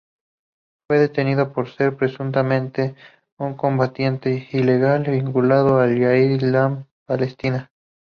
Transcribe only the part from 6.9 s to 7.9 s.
Palestina.